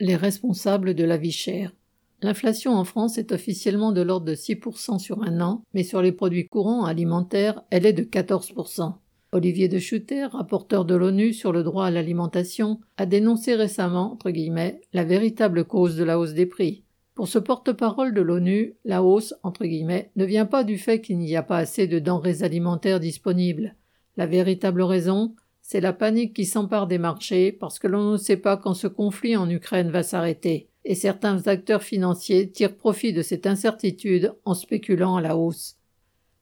[0.00, 1.72] les responsables de la vie chère.
[2.22, 6.12] L'inflation en France est officiellement de l'ordre de 6% sur un an, mais sur les
[6.12, 8.94] produits courants alimentaires, elle est de 14%.
[9.32, 14.30] Olivier de Schutter, rapporteur de l'ONU sur le droit à l'alimentation, a dénoncé récemment, entre
[14.30, 16.82] guillemets, la véritable cause de la hausse des prix.
[17.14, 21.18] Pour ce porte-parole de l'ONU, la hausse, entre guillemets, ne vient pas du fait qu'il
[21.18, 23.74] n'y a pas assez de denrées alimentaires disponibles.
[24.16, 25.34] La véritable raison,
[25.70, 28.86] c'est la panique qui s'empare des marchés parce que l'on ne sait pas quand ce
[28.86, 34.54] conflit en Ukraine va s'arrêter, et certains acteurs financiers tirent profit de cette incertitude en
[34.54, 35.76] spéculant à la hausse.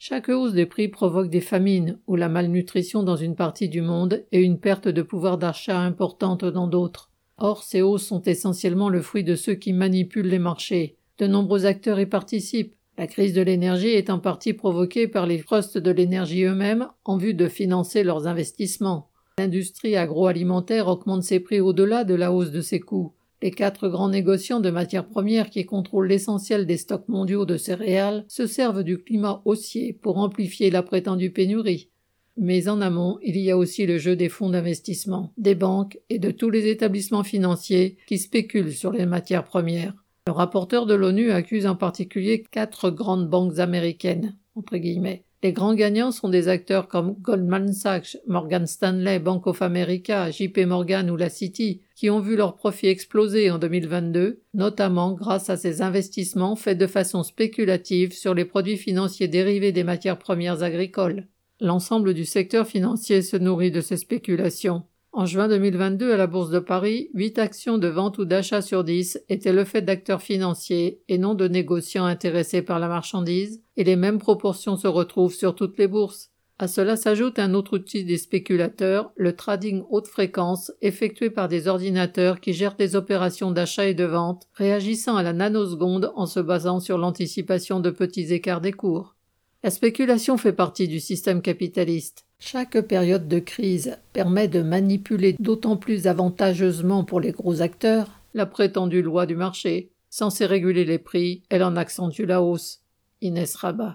[0.00, 4.24] Chaque hausse des prix provoque des famines ou la malnutrition dans une partie du monde
[4.32, 7.12] et une perte de pouvoir d'achat importante dans d'autres.
[7.38, 10.96] Or, ces hausses sont essentiellement le fruit de ceux qui manipulent les marchés.
[11.18, 12.74] De nombreux acteurs y participent.
[12.98, 17.18] La crise de l'énergie est en partie provoquée par les trusts de l'énergie eux-mêmes en
[17.18, 19.11] vue de financer leurs investissements.
[19.38, 23.14] L'industrie agroalimentaire augmente ses prix au-delà de la hausse de ses coûts.
[23.40, 28.24] Les quatre grands négociants de matières premières qui contrôlent l'essentiel des stocks mondiaux de céréales
[28.28, 31.88] se servent du climat haussier pour amplifier la prétendue pénurie.
[32.36, 36.18] Mais en amont, il y a aussi le jeu des fonds d'investissement, des banques et
[36.18, 39.94] de tous les établissements financiers qui spéculent sur les matières premières.
[40.26, 45.74] Le rapporteur de l'ONU accuse en particulier quatre grandes banques américaines, entre guillemets, les grands
[45.74, 51.16] gagnants sont des acteurs comme Goldman Sachs, Morgan Stanley, Bank of America, JP Morgan ou
[51.16, 56.54] la City, qui ont vu leurs profits exploser en 2022, notamment grâce à ces investissements
[56.54, 61.26] faits de façon spéculative sur les produits financiers dérivés des matières premières agricoles.
[61.60, 64.84] L'ensemble du secteur financier se nourrit de ces spéculations.
[65.14, 68.82] En juin 2022, à la Bourse de Paris, 8 actions de vente ou d'achat sur
[68.82, 73.84] 10 étaient le fait d'acteurs financiers et non de négociants intéressés par la marchandise, et
[73.84, 76.30] les mêmes proportions se retrouvent sur toutes les bourses.
[76.58, 81.68] À cela s'ajoute un autre outil des spéculateurs, le trading haute fréquence, effectué par des
[81.68, 86.40] ordinateurs qui gèrent des opérations d'achat et de vente, réagissant à la nanoseconde en se
[86.40, 89.14] basant sur l'anticipation de petits écarts des cours.
[89.62, 92.24] La spéculation fait partie du système capitaliste.
[92.44, 98.46] Chaque période de crise permet de manipuler d'autant plus avantageusement pour les gros acteurs la
[98.46, 99.92] prétendue loi du marché.
[100.10, 102.80] Censée réguler les prix, elle en accentue la hausse.
[103.20, 103.90] Inès Rabat.